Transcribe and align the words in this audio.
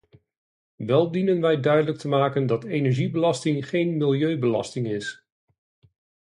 Wel 0.75 1.11
dienen 1.11 1.41
wij 1.41 1.59
duidelijk 1.59 1.97
te 1.97 2.07
maken 2.07 2.47
dat 2.47 2.63
energiebelasting 2.63 3.69
geen 3.69 3.97
milieubelasting 3.97 4.87
is. 4.87 5.23